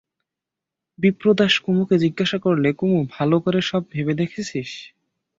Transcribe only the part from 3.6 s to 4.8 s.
সব ভেবে দেখেছিস?